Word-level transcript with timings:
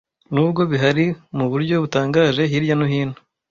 Nubwo 0.33 0.61
bihari 0.71 1.05
muburyo 1.37 1.75
butangaje, 1.83 2.41
hirya 2.51 2.75
no 2.79 2.85
hino. 2.91 3.15